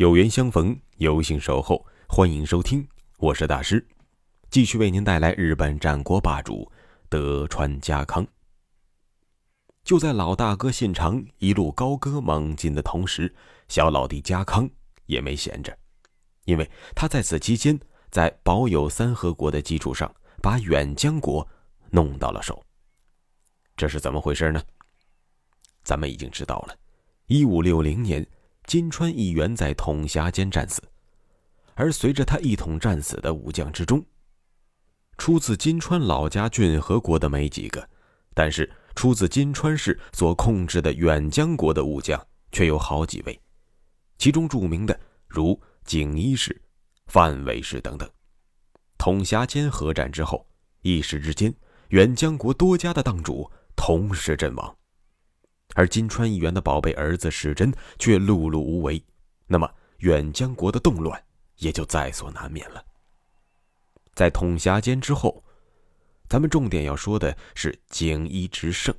[0.00, 2.88] 有缘相逢，有幸守候，欢迎收听，
[3.18, 3.86] 我是大师，
[4.48, 6.72] 继续为您带来日本战国霸主
[7.10, 8.26] 德川家康。
[9.84, 13.30] 就在老大哥信长一路高歌猛进的同时，
[13.68, 14.66] 小老弟家康
[15.04, 15.78] 也没闲着，
[16.46, 17.78] 因为他在此期间
[18.10, 20.10] 在保有三河国的基础上，
[20.40, 21.46] 把远江国
[21.90, 22.64] 弄到了手。
[23.76, 24.62] 这是怎么回事呢？
[25.84, 26.74] 咱们已经知道了，
[27.26, 28.26] 一五六零年。
[28.70, 30.80] 金川一员在统辖间战死，
[31.74, 34.00] 而随着他一统战死的武将之中，
[35.18, 37.90] 出自金川老家郡河国的没几个，
[38.32, 43.36] 但是出自金川市所控制的远江国的武将却有好几位，
[44.18, 46.62] 其中著名的如景一氏、
[47.08, 48.08] 范伟氏等等。
[48.96, 50.46] 统辖间合战之后，
[50.82, 51.52] 一时之间，
[51.88, 54.76] 远江国多家的当主同时阵亡。
[55.74, 59.02] 而金川议员的宝贝儿子史真却碌碌无为，
[59.46, 61.22] 那么远江国的动乱
[61.58, 62.84] 也就在所难免了。
[64.14, 65.42] 在统辖间之后，
[66.28, 68.94] 咱们重点要说的是景一直胜，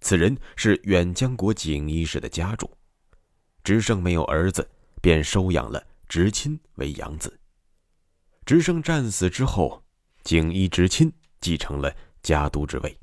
[0.00, 2.70] 此人是远江国景一氏的家主，
[3.64, 4.68] 直胜没有儿子，
[5.00, 7.38] 便收养了直亲为养子。
[8.44, 9.84] 直胜战死之后，
[10.24, 12.98] 景一直亲继承了家督之位。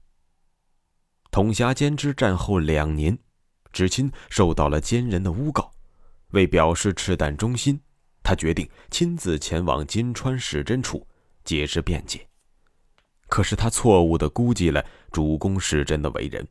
[1.31, 3.17] 统辖监之战后两年，
[3.71, 5.71] 知亲受到了奸人的诬告，
[6.31, 7.79] 为表示赤胆忠心，
[8.23, 11.07] 他决定亲自前往金川史真处
[11.43, 12.27] 解释辩解。
[13.27, 16.47] 可是他错误地估计了主公史真的为人，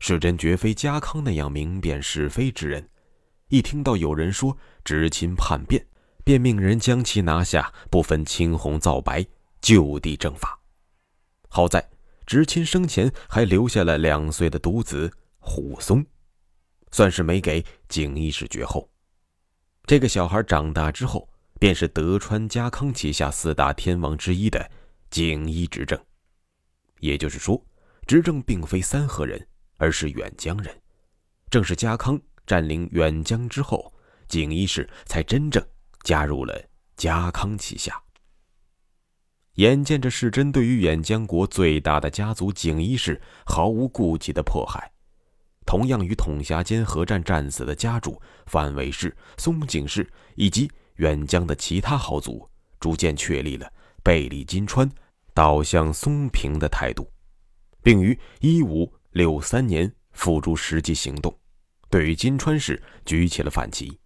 [0.00, 2.88] 史真绝非家康那样明辨是非之人，
[3.48, 5.86] 一听到有人说知亲叛变，
[6.24, 9.24] 便命人将其拿下，不分青红皂白，
[9.60, 10.58] 就地正法。
[11.48, 11.93] 好在。
[12.26, 16.04] 知亲生前还留下了两岁的独子虎松，
[16.90, 18.88] 算是没给景一氏绝后。
[19.86, 21.28] 这个小孩长大之后，
[21.60, 24.70] 便是德川家康旗下四大天王之一的
[25.10, 26.02] 景一执政。
[27.00, 27.62] 也就是说，
[28.06, 29.46] 执政并非三河人，
[29.76, 30.74] 而是远江人。
[31.50, 33.92] 正是家康占领远江之后，
[34.28, 35.62] 景一氏才真正
[36.02, 36.58] 加入了
[36.96, 38.02] 家康旗下。
[39.54, 44.90] 眼见着世珍对于远江国最大的家族景一氏毫无顾忌的迫害，
[45.64, 52.48] 同样与统辖间合战战死的家主范伟氏、松井氏以及远江的其他豪族，
[52.80, 53.72] 逐渐确立了
[54.02, 54.90] 背离金川、
[55.32, 57.08] 倒向松平的态度，
[57.80, 61.32] 并于一五六三年付诸实际行动，
[61.88, 63.96] 对于金川市举起了反旗。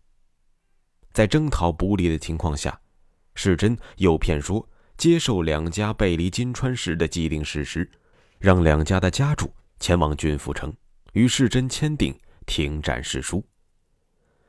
[1.15, 2.79] 在征讨不利的情况下，
[3.35, 4.69] 世珍诱骗说。
[4.99, 7.89] 接受两家背离金川市的既定事实，
[8.41, 9.49] 让两家的家主
[9.79, 10.75] 前往郡府城，
[11.13, 13.47] 与世真签订停战誓书。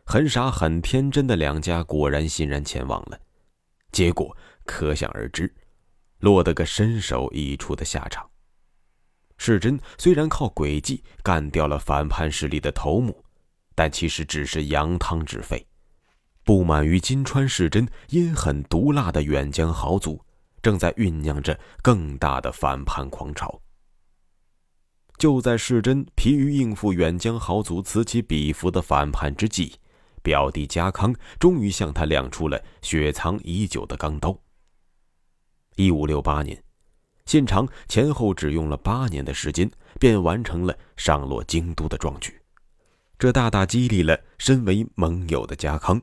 [0.03, 3.19] 很傻很天真的两家果然欣然前往了，
[3.91, 5.53] 结果可想而知，
[6.21, 8.27] 落得个身首异处的下场。
[9.37, 13.23] 世真虽然靠诡计干掉了反叛势力的头目，
[13.75, 15.63] 但其实只是扬汤止沸。
[16.43, 20.19] 不满于金川世真阴狠毒辣的远江豪族。
[20.61, 23.61] 正在酝酿着更大的反叛狂潮。
[25.17, 29.73] 就在世珍疲于应付远江豪族此起彼伏的反叛之际，
[30.21, 34.37] 表弟家康终于向他亮出了雪藏已久的钢刀。
[35.75, 36.63] 一五六八年，
[37.25, 42.41] 信长前后只用了八年的时间，便完成了上洛京都的壮举，
[43.17, 46.01] 这大大激励了身为盟友的家康。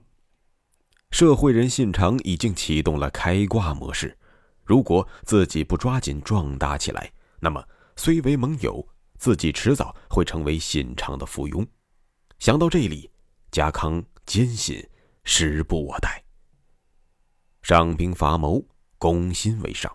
[1.11, 4.19] 社会人信长已经启动了开挂模式。
[4.67, 7.65] 如果自己不抓紧壮大起来，那么
[7.97, 8.87] 虽为盟友，
[9.17, 11.65] 自己迟早会成为信长的附庸。
[12.41, 13.09] 想到这里，
[13.53, 14.85] 家康坚信
[15.23, 16.23] 时不我待。
[17.63, 18.63] 上兵伐谋，
[18.99, 19.91] 攻心为上。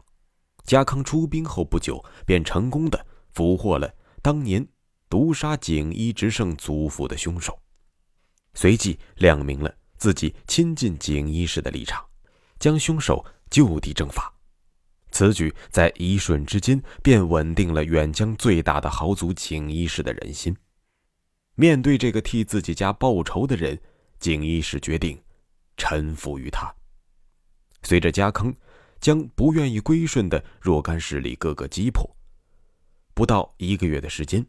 [0.63, 4.65] 家康出兵后不久，便成功的俘获了当年
[5.09, 7.59] 毒杀景一直胜祖父的凶手，
[8.53, 12.06] 随即亮明了自己亲近景一氏的立场，
[12.57, 14.33] 将凶手就地正法。
[15.11, 20.55] 此举在一瞬之间便稳定了远江最大的豪族景衣氏的人心。
[21.55, 23.79] 面对这个替自己家报仇的人，
[24.19, 25.21] 景衣氏决定
[25.77, 26.73] 臣服于他。
[27.83, 28.55] 随着家康
[28.99, 32.09] 将不愿意归顺的若干势力各个击破，
[33.13, 34.45] 不到一个月的时间，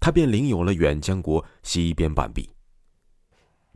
[0.00, 2.50] 他便领有了远江国西边半壁。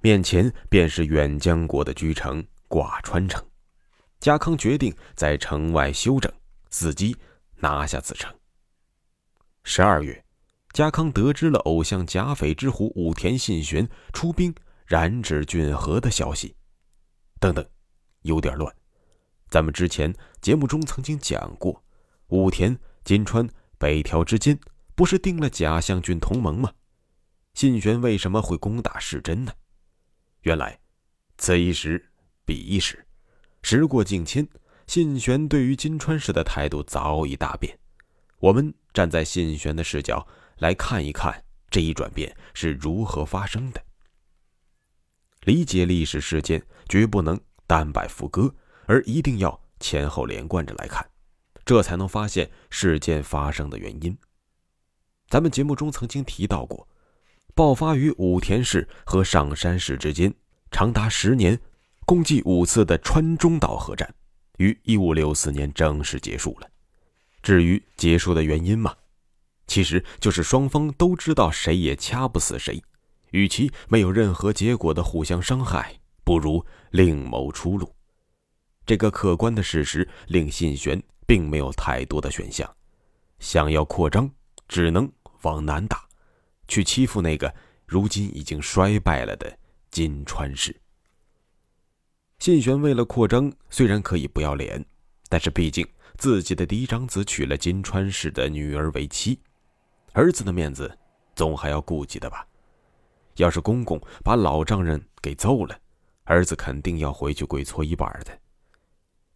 [0.02, 3.42] 面前便是远江国的居城挂川城。
[4.24, 6.32] 家康决定在城外休整，
[6.70, 7.14] 伺机
[7.56, 8.34] 拿下此城。
[9.64, 10.24] 十二月，
[10.72, 14.54] 家康得知了偶像甲斐之虎武田信玄出兵
[14.86, 16.56] 染指郡河的消息。
[17.38, 17.62] 等等，
[18.22, 18.74] 有点乱。
[19.50, 20.10] 咱们之前
[20.40, 21.84] 节目中曾经讲过，
[22.28, 22.74] 武田、
[23.04, 24.58] 金川、北条之间
[24.94, 26.72] 不是定了甲相郡同盟吗？
[27.52, 29.52] 信玄为什么会攻打市真呢？
[30.44, 30.80] 原来，
[31.36, 32.10] 此一时，
[32.46, 33.06] 彼一时，
[33.66, 34.46] 时过境迁，
[34.86, 37.74] 信玄对于金川氏的态度早已大变。
[38.38, 40.24] 我们站在信玄的视角
[40.58, 43.82] 来看一看这一转变是如何发生的。
[45.44, 48.54] 理解历史事件，绝不能单摆副歌。
[48.84, 51.02] 而一定要前后连贯着来看，
[51.64, 54.14] 这才能发现事件发生的原因。
[55.30, 56.86] 咱们节目中曾经提到过，
[57.54, 60.34] 爆发于武田氏和上山氏之间
[60.70, 61.58] 长达十年、
[62.06, 64.14] 共计五次的川中岛合战，
[64.58, 66.68] 于一五六四年正式结束了。
[67.42, 68.94] 至于结束的原因嘛，
[69.66, 72.82] 其实就是双方都知道谁也掐不死谁，
[73.30, 77.94] 与其没有任何结果的互相伤害，不如另谋出路。
[78.84, 82.70] 这个客观的事实令信玄并没有太多的选项，
[83.38, 84.30] 想要扩张，
[84.68, 85.10] 只能
[85.40, 86.06] 往南打，
[86.68, 87.54] 去欺负那个
[87.86, 89.58] 如今已经衰败了的
[89.90, 90.78] 金川氏。
[92.38, 94.84] 信玄为了扩张，虽然可以不要脸，
[95.28, 95.86] 但是毕竟
[96.18, 99.38] 自己的嫡长子娶了金川氏的女儿为妻，
[100.12, 100.98] 儿子的面子
[101.34, 102.46] 总还要顾及的吧？
[103.36, 105.76] 要是公公把老丈人给揍了，
[106.24, 108.38] 儿子肯定要回去跪搓衣板的。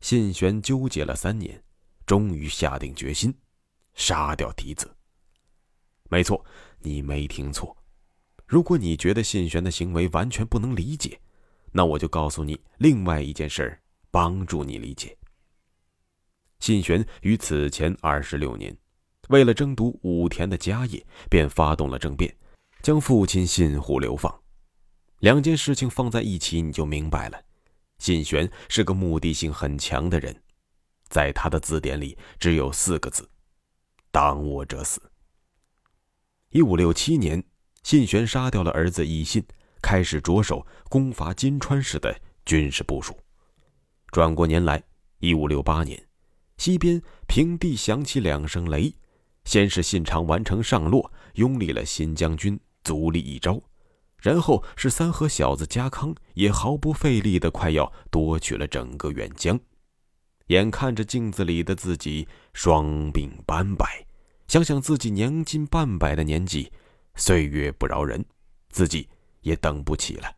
[0.01, 1.61] 信玄纠结了三年，
[2.07, 3.35] 终于下定决心，
[3.95, 4.89] 杀掉嫡子。
[6.11, 6.45] 没错，
[6.81, 7.77] 你没听错。
[8.47, 11.21] 如果你觉得信玄的行为完全不能理解，
[11.73, 13.81] 那我就告诉你另外一件事儿，
[14.11, 15.17] 帮助你理解。
[16.61, 18.77] 信玄于此前二十六年，
[19.29, 22.37] 为了争夺武田的家业，便发动了政变，
[22.83, 24.43] 将父亲信虎流放。
[25.21, 27.41] 两件事情放在一起，你就明白了。
[27.99, 30.43] 信玄是个目的性很强的人，
[31.09, 33.29] 在他的字典里只有四个字
[34.11, 35.01] ：“当我者死。”
[36.51, 37.43] 一五六七年，
[37.83, 39.45] 信玄杀掉了儿子义信，
[39.81, 42.15] 开始着手攻伐金川市的
[42.45, 43.17] 军事部署。
[44.11, 44.83] 转过年来，
[45.19, 46.03] 一五六八年，
[46.57, 48.95] 西边平地响起两声雷，
[49.45, 53.61] 先是信长完成上洛，拥立了新将军足利义昭。
[54.21, 59.59] 然后是三河小子家康，也毫不费力的快要夺取了整个远江。
[60.49, 64.05] 眼看着镜子里的自己双鬓斑白，
[64.49, 66.73] 想想自己年近半百的年纪，
[67.15, 68.25] 岁月不饶人，
[68.71, 69.09] 自己
[69.41, 70.31] 也等不起了。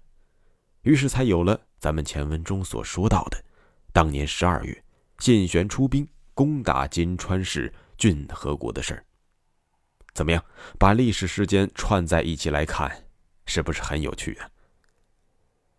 [0.83, 3.45] 于是才有了咱们前文中所说到的，
[3.93, 4.85] 当年十二月，
[5.19, 9.05] 信玄出兵攻打金川市郡河国的事儿。
[10.15, 10.45] 怎么样，
[10.79, 13.05] 把历史事件串在一起来看？
[13.47, 14.49] 是不是很有趣啊？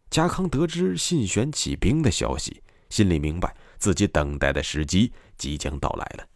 [0.09, 6.27] 家康得知信玄起兵的消息，心里明白自己等待的时机即将到来了。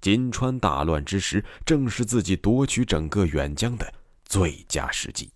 [0.00, 3.92] 金川大乱之时，正是自己夺取整个远江的
[4.24, 5.30] 最佳时机。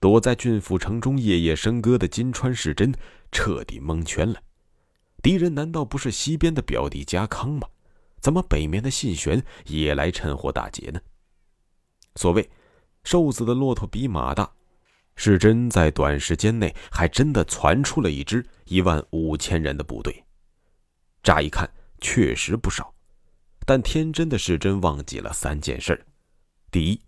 [0.00, 2.92] 躲在郡府城中夜夜笙歌的金川世真
[3.32, 4.40] 彻底蒙圈了。
[5.22, 7.68] 敌人难道不是西边的表弟家康吗？
[8.20, 11.00] 怎么北面的信玄也来趁火打劫呢？
[12.16, 12.48] 所谓。
[13.04, 14.52] 瘦子的骆驼比马大，
[15.16, 20.24] 世真在短时间内还真的传出了一支一万五千人的部队。
[21.22, 21.70] 乍一看
[22.02, 22.92] 确实不少，
[23.64, 26.04] 但天真的世真忘记了三件事：
[26.70, 27.00] 第一，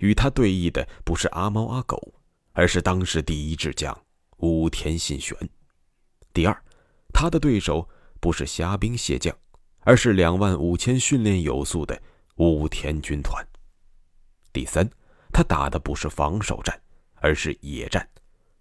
[0.00, 2.12] 与他对弈的不是阿猫阿狗，
[2.56, 3.96] 而是当时第一智将
[4.38, 5.36] 武田信玄；
[6.32, 6.64] 第二，
[7.12, 7.86] 他的对手
[8.18, 9.36] 不是虾兵蟹将，
[9.80, 12.00] 而是两万五千训练有素的
[12.36, 13.44] 武田军团；
[14.52, 14.88] 第三。
[15.32, 16.80] 他打的不是防守战，
[17.16, 18.08] 而是野战。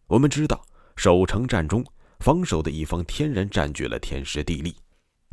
[0.08, 0.62] 我们知道，
[0.98, 1.86] 守城战中，
[2.20, 4.76] 防守的一方天然占据了天时地利。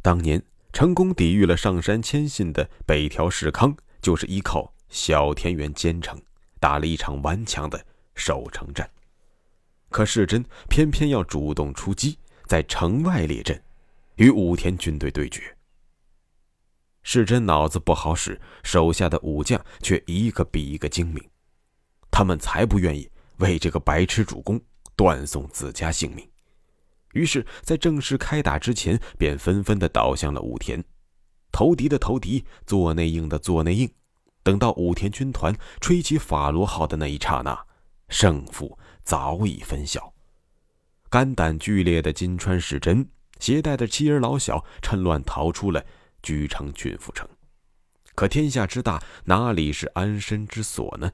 [0.02, 0.40] 当年
[0.72, 6.16] 成功抵御了上山谦信的北条氏康，就是依靠小田园坚城，
[6.60, 8.88] 打了一场顽强的守城战。
[9.90, 13.62] 可世真偏偏要主动出击，在城外列阵，
[14.16, 15.54] 与武田军队对决。
[17.02, 21.22] 世真脑子不好使，手下的武将却一个比一个精明。
[22.10, 24.60] 他们才不愿意为这个白痴主公
[24.94, 26.28] 断送自家性命。
[27.12, 30.82] 于是，在正式开打之前，便纷纷的倒向了武田，
[31.50, 33.90] 投敌的投敌，做内应的做内应。
[34.42, 37.66] 等到武田军团吹起法罗号的那一刹那，
[38.12, 40.12] 胜负早已分晓。
[41.08, 43.08] 肝胆俱裂的金川世真
[43.40, 45.84] 携带着妻儿老小，趁乱逃出了
[46.22, 47.28] 居城郡府城。
[48.14, 51.10] 可天下之大，哪里是安身之所呢？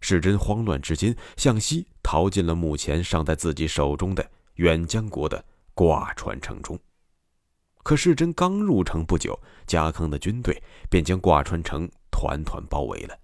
[0.00, 6.78] 世真慌乱之间，向西逃进了目前尚在自己手中的远江国的挂川城中。
[7.82, 13.18] 可世真刚入城不久，家康的军队便将挂川城团团包围了。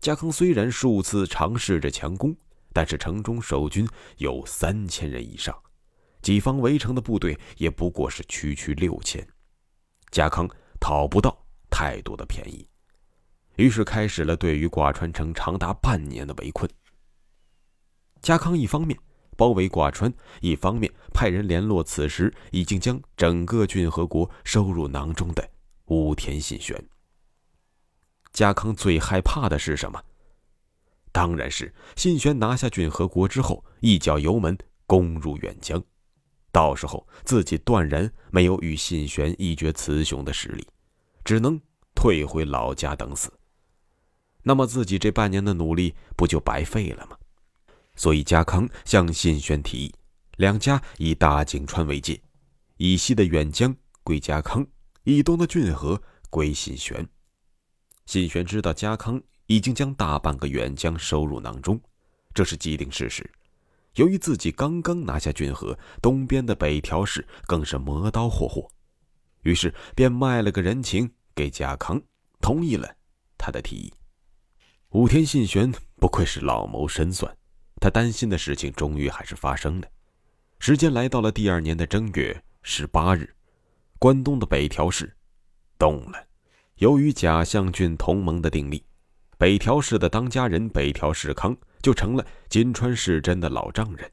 [0.00, 2.34] 家康虽然数次尝试着强攻，
[2.72, 5.54] 但是城中守军有三千人以上，
[6.22, 9.26] 己方围城的部队也不过是区区六千，
[10.10, 10.48] 家康
[10.80, 11.36] 讨不到。
[11.72, 12.68] 太多的便宜，
[13.54, 16.68] 于是开始了对于挂川城长达半年的围困。
[18.20, 18.98] 家康一方面
[19.36, 25.48] 包围挂川，一方面派人联络此时已经将整个郡和国收入囊中的
[25.86, 26.76] 武田信玄。
[28.32, 30.02] 家康最害怕的是什么？
[31.12, 34.56] 当然是信玄拿下郡和国之后，一脚油门
[34.86, 35.82] 攻入远江，
[36.52, 40.66] 到时候自己断然没有与信玄一决雌雄的实力。
[41.24, 41.60] 只能
[41.94, 43.32] 退回老家等死。
[44.42, 47.16] 那么自己这半年的努力不就白费了吗？
[47.94, 49.94] 所以家康向信玄提议，
[50.36, 52.18] 两家以大井川为界，
[52.78, 54.66] 以西的远江归家康，
[55.04, 57.06] 以东的郡河归信玄。
[58.10, 61.80] 信玄知道家康已经将大半个远江收入囊中，
[62.34, 63.24] 这是既定事实。
[63.94, 68.68] 由于自己刚刚拿下郡河，东边的北条氏更是磨刀霍霍。
[69.42, 72.02] 于是便卖了个人情给家康，
[72.40, 72.92] 同意了
[73.38, 73.92] 他的提议。
[74.88, 77.32] 武田信玄不愧是老谋深算，
[77.80, 79.86] 他担心的事情终于还是发生了。
[80.58, 83.32] 时间来到了第二年的正月十八日，
[84.00, 85.16] 关东的北条氏
[85.78, 86.26] 动了。
[86.80, 88.82] 由于甲相郡同盟的订立，
[89.36, 94.10] 北条氏的当家人北条氏康就成了金川氏真的老丈人。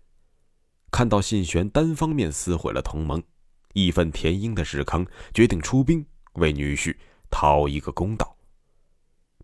[0.92, 3.24] 看到信玄单方面撕毁了同盟。
[3.72, 6.94] 义愤填膺的世康决定出兵为女婿
[7.30, 8.36] 讨一个公道。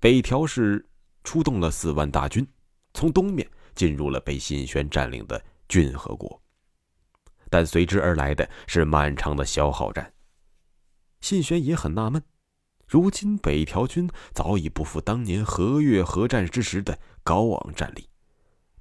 [0.01, 0.85] 北条氏
[1.23, 2.45] 出动了四万大军，
[2.93, 6.41] 从东面进入了被信玄占领的郡和国，
[7.49, 10.11] 但随之而来的是漫长的消耗战。
[11.21, 12.21] 信玄也很纳闷，
[12.87, 18.07] 如今北条军早已不复当年和越合战之时的高昂战力，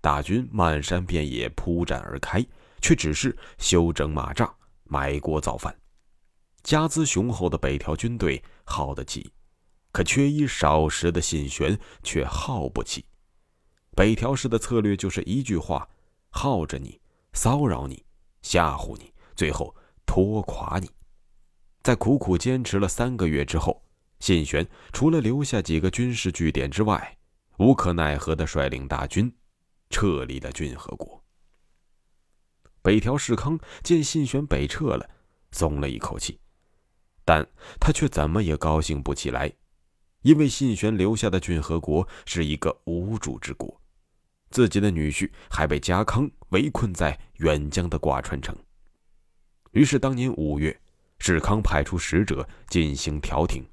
[0.01, 2.45] 大军漫山遍野铺展而开，
[2.81, 4.53] 却只是休整马扎。
[4.85, 5.75] 埋锅造饭，
[6.63, 9.33] 家资雄厚的北条军队耗得起，
[9.91, 13.03] 可缺衣少食的信玄却耗不起。
[13.97, 15.89] 北条氏的策略就是一句话：
[16.29, 17.01] 耗着你，
[17.33, 18.05] 骚扰你，
[18.43, 20.91] 吓唬你，最后拖垮你。
[21.83, 23.82] 在苦苦坚持了三个月之后，
[24.23, 27.19] 信玄除了留下几个军事据点之外，
[27.59, 29.35] 无可奈何的率领大军
[29.91, 31.21] 撤离了郡和国。
[32.83, 35.11] 北条氏康见信玄北撤了，
[35.51, 36.39] 松了一口气，
[37.25, 37.45] 但
[37.81, 39.53] 他却怎么也高兴不起来，
[40.21, 43.83] 因为信玄留下的郡和国是一个无主之国，
[44.51, 48.57] 自己的女婿还被家康围困在远江的挂川城。
[49.73, 50.81] 于是当年五月，
[51.19, 53.67] 世康派出使者进行调停。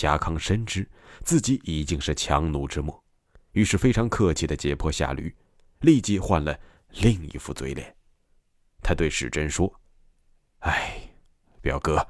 [0.00, 0.88] 家康深知
[1.24, 3.04] 自己已经是强弩之末，
[3.52, 5.34] 于是非常客气的解剖下驴，
[5.80, 6.58] 立即换了。
[7.02, 7.94] 另一副嘴脸，
[8.82, 9.72] 他对史珍说
[10.60, 11.08] ：“哎，
[11.60, 12.08] 表哥，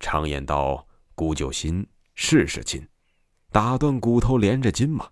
[0.00, 2.86] 常言道，骨就心，事事亲，
[3.50, 5.08] 打断骨头连着筋嘛。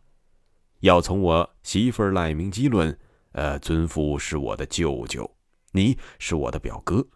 [0.80, 2.98] 要从我媳妇赖明基论，
[3.32, 5.36] 呃，尊父是我的舅舅，
[5.72, 7.06] 你是我的表哥。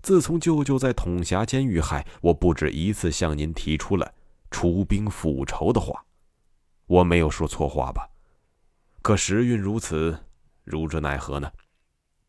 [0.00, 4.14] 自从舅舅在统辖间遇害，我不止一次向您提出了
[4.50, 6.04] 出兵复仇的话，
[6.86, 8.08] 我没有说错话吧？
[9.02, 10.18] 可时运如此。”
[10.70, 11.50] 如之奈何呢？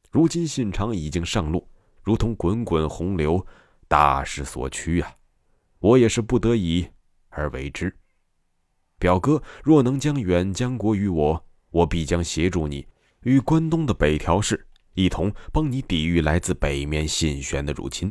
[0.09, 1.67] 如今信长已经上路，
[2.01, 3.45] 如同滚滚洪流，
[3.85, 5.13] 大势所趋啊！
[5.79, 6.87] 我也是不得已
[7.27, 7.93] 而为之。
[8.97, 12.87] 表哥若能将远江国与我，我必将协助你
[13.23, 18.09] 与关东的北条氏一同帮你抵御来自北面信玄的入侵。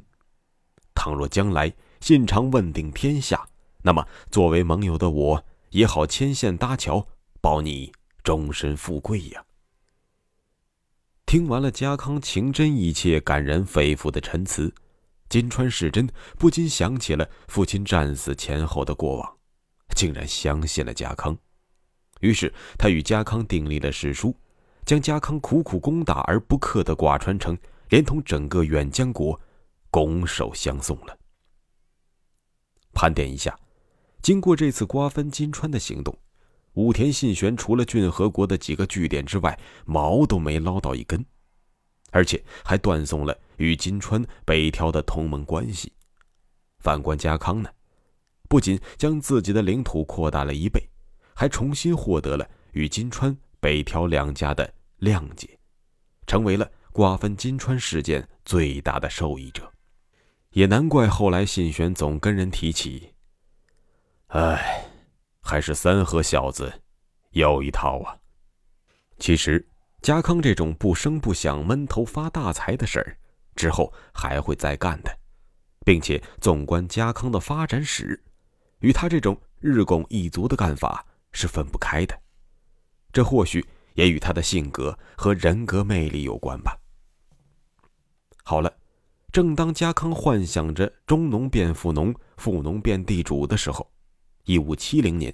[0.95, 3.49] 倘若将来信长问鼎天下，
[3.89, 7.09] 那么作为盟友的我也好牵线搭桥，
[7.41, 7.91] 保你
[8.23, 9.43] 终身富贵呀！
[11.25, 14.75] 听完了家康情真意切、感人肺腑的陈词，
[15.31, 16.07] 金川世真
[16.39, 19.37] 不禁想起了父亲战死前后的过往，
[19.97, 21.35] 竟然相信了家康。
[22.21, 24.37] 于是他与家康订立了誓书，
[24.85, 27.57] 将家康苦苦攻打而不克的寡川城，
[27.89, 29.41] 连同整个远江国，
[29.91, 31.17] 拱手相送了。
[32.93, 33.59] 盘点一下，
[34.23, 36.17] 经过这次瓜分金川的行动，
[36.75, 41.25] 武田信玄除了骏河国的几个据点之外，毛都没捞到一根，
[42.11, 45.93] 而且还断送了与金川、北条的同盟关系。
[46.81, 47.71] 反观家康呢，
[48.49, 50.89] 不仅将自己的领土扩大了一倍，
[51.35, 55.59] 还重新获得了与金川、北条两家的谅解，
[56.27, 59.73] 成为了瓜分金川事件最大的受益者。
[60.51, 63.15] 也难怪后来信玄总跟人提起。
[64.29, 64.85] 唉，
[65.41, 66.83] 还是三河小子
[67.31, 68.19] 有一套啊。
[69.19, 69.67] 其实，
[70.03, 73.17] 家康这种不声不响、闷头发大财的事儿，
[73.57, 75.19] 之后还会再干的。
[75.83, 78.23] 并且，纵观家康的发展史，
[78.81, 82.15] 与他这种日拱一卒的干法是分不开的。
[83.11, 86.79] 这或许也与他的性格和人格魅力有关吧。
[88.45, 88.71] 好了，
[89.33, 93.91] 正当家康幻想着中农变富农、富农变地主的时候，
[94.49, 95.31] 一五七零年，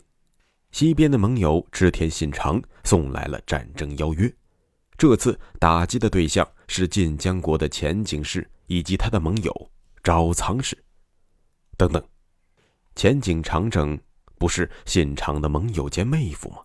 [0.73, 4.35] 西边的盟友织田信长送来了战争邀约。
[4.99, 9.71] 这次打击的对象是晋江国的前景氏以及他的盟友。
[10.03, 10.77] 招仓氏，
[11.79, 12.05] 等等，
[12.97, 13.97] 前景长政
[14.37, 16.59] 不是信长的盟友兼妹夫吗？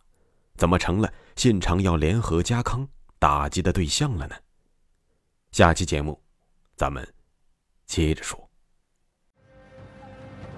[0.55, 2.85] 怎么成了信长要联合家康
[3.19, 4.35] 打击的对象了呢？
[5.51, 6.19] 下期节目，
[6.75, 7.07] 咱们
[7.85, 8.48] 接着说。